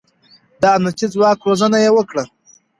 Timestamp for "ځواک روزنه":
1.13-1.77